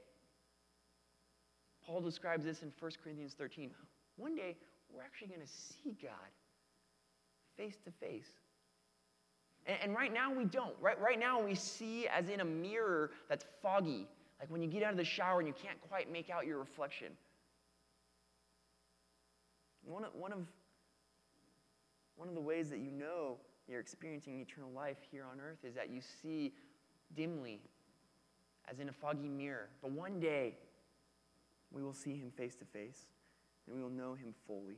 [1.85, 3.71] Paul describes this in 1 Corinthians 13.
[4.17, 4.55] One day,
[4.93, 6.11] we're actually going to see God
[7.57, 8.29] face to face.
[9.65, 10.73] And, and right now we don't.
[10.81, 14.07] Right, right now we see as in a mirror that's foggy,
[14.39, 16.59] like when you get out of the shower and you can't quite make out your
[16.59, 17.07] reflection.
[19.85, 20.39] One of, one of,
[22.15, 25.75] one of the ways that you know you're experiencing eternal life here on earth is
[25.75, 26.53] that you see
[27.15, 27.59] dimly,
[28.69, 29.69] as in a foggy mirror.
[29.81, 30.55] But one day,
[31.73, 33.07] we will see him face to face,
[33.65, 34.77] and we will know him fully.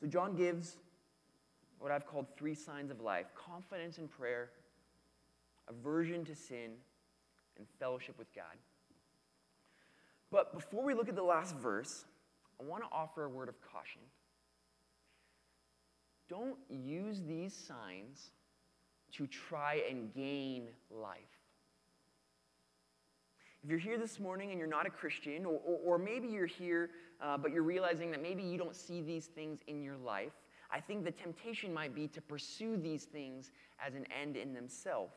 [0.00, 0.78] So, John gives
[1.78, 4.50] what I've called three signs of life confidence in prayer,
[5.68, 6.72] aversion to sin,
[7.58, 8.56] and fellowship with God.
[10.30, 12.06] But before we look at the last verse,
[12.58, 14.00] I want to offer a word of caution.
[16.28, 18.30] Don't use these signs
[19.12, 21.41] to try and gain life.
[23.62, 26.46] If you're here this morning and you're not a Christian, or, or, or maybe you're
[26.46, 26.90] here,
[27.20, 30.32] uh, but you're realizing that maybe you don't see these things in your life,
[30.72, 33.52] I think the temptation might be to pursue these things
[33.84, 35.14] as an end in themselves.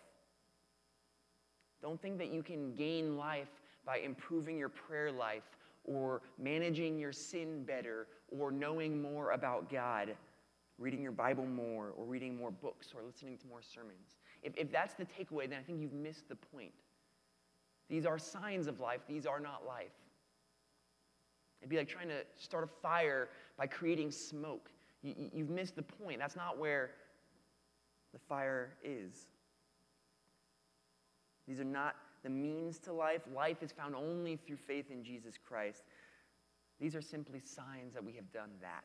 [1.81, 3.47] Don't think that you can gain life
[3.85, 10.15] by improving your prayer life or managing your sin better or knowing more about God,
[10.77, 14.17] reading your Bible more or reading more books or listening to more sermons.
[14.43, 16.73] If, if that's the takeaway, then I think you've missed the point.
[17.89, 19.91] These are signs of life, these are not life.
[21.61, 24.69] It'd be like trying to start a fire by creating smoke.
[25.01, 26.19] You, you've missed the point.
[26.19, 26.91] That's not where
[28.13, 29.27] the fire is.
[31.47, 33.21] These are not the means to life.
[33.33, 35.83] Life is found only through faith in Jesus Christ.
[36.79, 38.83] These are simply signs that we have done that.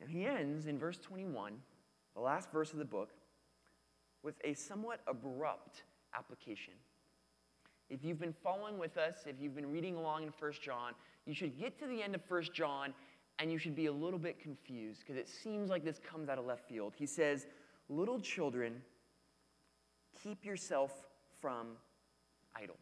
[0.00, 1.54] And he ends in verse 21,
[2.14, 3.10] the last verse of the book,
[4.22, 5.82] with a somewhat abrupt
[6.16, 6.74] application.
[7.90, 10.92] If you've been following with us, if you've been reading along in 1 John,
[11.26, 12.94] you should get to the end of 1 John
[13.38, 16.38] and you should be a little bit confused because it seems like this comes out
[16.38, 16.94] of left field.
[16.96, 17.46] He says,
[17.88, 18.80] Little children,
[20.22, 20.92] keep yourself
[21.40, 21.68] from
[22.54, 22.78] idols.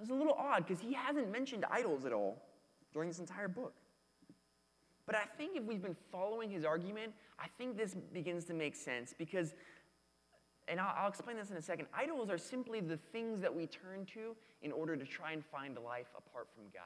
[0.00, 2.42] It's a little odd because he hasn't mentioned idols at all
[2.92, 3.74] during this entire book.
[5.06, 8.74] But I think if we've been following his argument, I think this begins to make
[8.74, 9.54] sense because,
[10.68, 13.66] and I'll, I'll, explain this in a second, idols are simply the things that we
[13.66, 16.82] turn to in order to try and find life apart from God.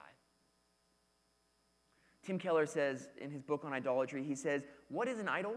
[2.25, 5.55] Tim Keller says in his book on idolatry, he says, What is an idol?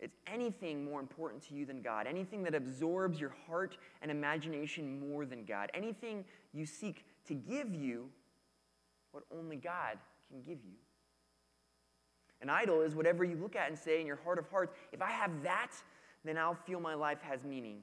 [0.00, 5.08] It's anything more important to you than God, anything that absorbs your heart and imagination
[5.08, 8.08] more than God, anything you seek to give you
[9.12, 10.76] what only God can give you.
[12.44, 15.00] An idol is whatever you look at and say in your heart of hearts, if
[15.00, 15.70] I have that,
[16.26, 17.78] then I'll feel my life has meaning.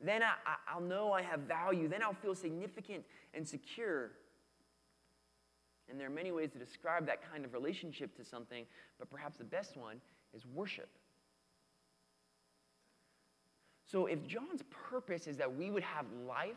[0.00, 1.86] Then I, will know I have value.
[1.86, 3.04] Then I'll feel significant
[3.34, 4.12] and secure.
[5.90, 8.64] And there are many ways to describe that kind of relationship to something,
[8.98, 10.00] but perhaps the best one
[10.34, 10.88] is worship.
[13.84, 16.56] So if John's purpose is that we would have life,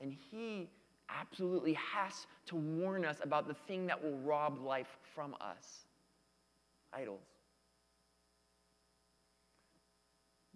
[0.00, 0.70] then he
[1.18, 5.84] absolutely has to warn us about the thing that will rob life from us
[6.92, 7.26] idols.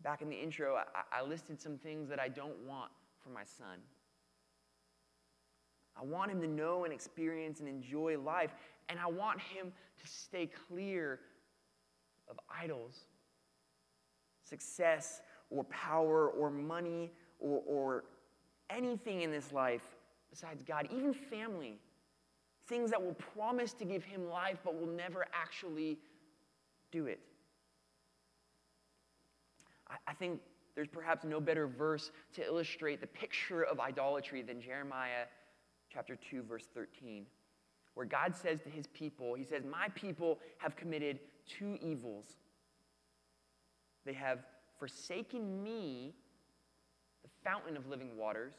[0.02, 2.90] Back in the intro, I, I listed some things that I don't want
[3.22, 3.78] for my son.
[5.96, 8.54] I want him to know and experience and enjoy life,
[8.88, 11.20] and I want him to stay clear
[12.28, 13.06] of idols
[14.44, 18.04] success or power or money or, or
[18.70, 19.93] anything in this life
[20.34, 21.78] besides God, even family.
[22.66, 25.98] Things that will promise to give him life but will never actually
[26.90, 27.20] do it.
[30.08, 30.40] I, think
[30.74, 35.26] there's perhaps no better verse to illustrate the picture of idolatry than Jeremiah
[35.92, 37.26] chapter 2, verse 13,
[37.92, 42.36] where God says to his people, He says, My people have committed two evils.
[44.04, 44.40] They have
[44.80, 46.14] forsaken me,
[47.22, 48.54] the fountain of living waters,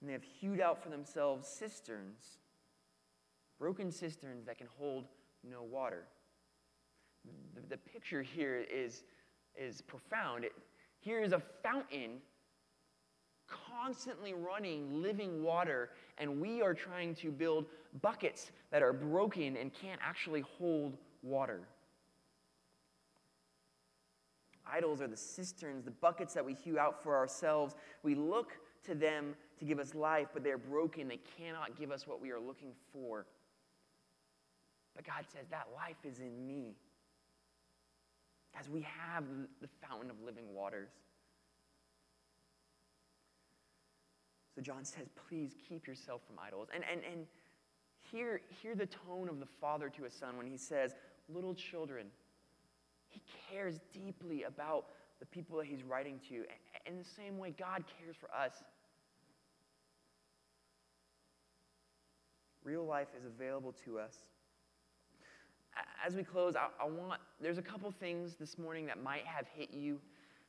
[0.00, 2.38] and they have hewed out for themselves cisterns,
[3.58, 5.06] broken cisterns that can hold
[5.48, 6.04] no water.
[7.54, 9.02] The, the picture here is,
[9.56, 10.44] is profound.
[10.44, 10.52] It,
[11.00, 12.20] here is a fountain
[13.46, 17.66] constantly running living water, and we are trying to build
[18.02, 21.60] buckets that are broken and can't actually hold water.
[24.70, 27.74] Idols are the cisterns, the buckets that we hew out for ourselves.
[28.02, 28.52] We look
[28.84, 31.08] to them to give us life, but they're broken.
[31.08, 33.26] They cannot give us what we are looking for.
[34.94, 36.76] But God says, That life is in me.
[38.58, 39.24] As we have
[39.60, 40.90] the fountain of living waters.
[44.58, 46.66] So John says, please keep yourself from idols.
[46.74, 47.26] And, and, and
[48.10, 50.96] hear, hear the tone of the father to his son when he says,
[51.28, 52.08] little children.
[53.06, 54.86] He cares deeply about
[55.20, 56.44] the people that he's writing to.
[56.86, 58.64] In the same way, God cares for us.
[62.68, 64.14] Real life is available to us.
[66.06, 69.46] As we close, I, I want, there's a couple things this morning that might have
[69.56, 69.98] hit you,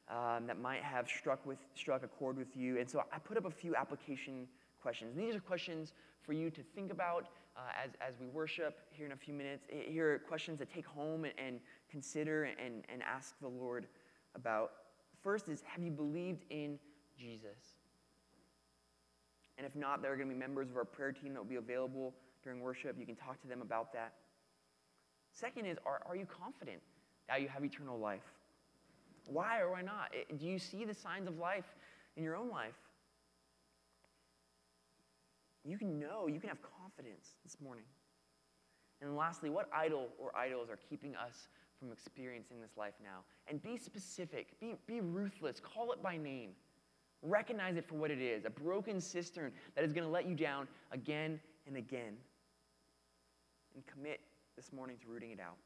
[0.09, 2.77] um, that might have struck, with, struck a chord with you.
[2.77, 4.49] And so I put up a few application
[4.81, 5.15] questions.
[5.15, 9.13] These are questions for you to think about uh, as, as we worship here in
[9.13, 9.65] a few minutes.
[9.69, 13.87] Here are questions to take home and, and consider and, and ask the Lord
[14.35, 14.71] about.
[15.23, 16.79] First is Have you believed in
[17.17, 17.78] Jesus?
[19.59, 21.49] And if not, there are going to be members of our prayer team that will
[21.49, 22.95] be available during worship.
[22.97, 24.13] You can talk to them about that.
[25.33, 26.79] Second is Are, are you confident
[27.27, 28.23] that you have eternal life?
[29.27, 30.13] Why or why not?
[30.39, 31.75] Do you see the signs of life
[32.15, 32.79] in your own life?
[35.65, 37.83] You can know, you can have confidence this morning.
[39.01, 43.19] And lastly, what idol or idols are keeping us from experiencing this life now?
[43.47, 46.51] And be specific, be, be ruthless, call it by name.
[47.21, 50.35] Recognize it for what it is a broken cistern that is going to let you
[50.35, 52.15] down again and again.
[53.75, 54.21] And commit
[54.55, 55.57] this morning to rooting it out.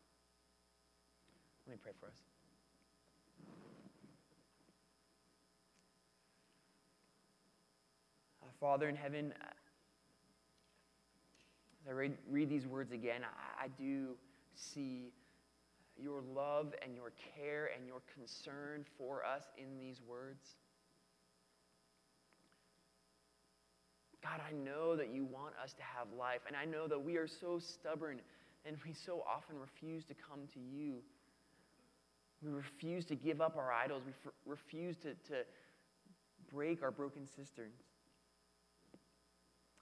[1.66, 2.18] Let me pray for us.
[8.42, 9.34] Uh, Father in heaven,
[11.82, 14.16] as I read, read these words again, I, I do
[14.56, 15.14] see
[15.98, 20.56] your love and your care and your concern for us in these words.
[24.24, 27.18] God, I know that you want us to have life, and I know that we
[27.18, 28.22] are so stubborn
[28.66, 30.96] and we so often refuse to come to you.
[32.42, 34.04] We refuse to give up our idols.
[34.06, 35.44] We f- refuse to, to
[36.52, 37.76] break our broken cisterns.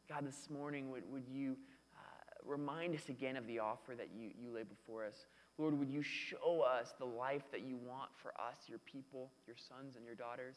[0.10, 1.56] God, this morning, would, would you
[1.96, 5.26] uh, remind us again of the offer that you, you lay before us.
[5.58, 9.56] Lord, would you show us the life that you want for us, your people, your
[9.56, 10.56] sons and your daughters?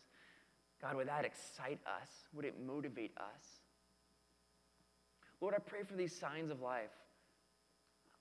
[0.80, 2.09] God, would that excite us?
[2.32, 3.63] Would it motivate us?
[5.45, 6.88] Lord, I pray for these signs of life.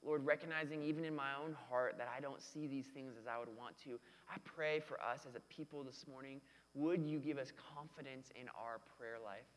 [0.06, 3.40] Lord, recognizing even in my own heart that I don't see these things as I
[3.40, 3.98] would want to,
[4.30, 6.42] I pray for us as a people this morning,
[6.74, 9.48] would you give us confidence in our prayer life?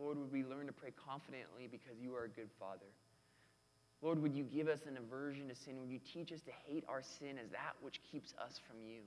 [0.00, 2.88] Lord, would we learn to pray confidently because you are a good Father?
[4.00, 5.78] Lord, would you give us an aversion to sin?
[5.82, 9.00] Would you teach us to hate our sin as that which keeps us from you?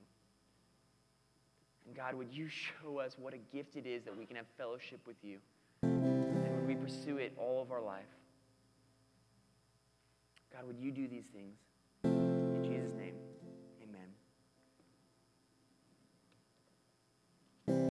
[1.88, 2.46] And God, would you
[2.82, 5.38] show us what a gift it is that we can have fellowship with you?
[6.88, 8.06] Pursue it all of our life?
[10.50, 11.58] God, would you do these things?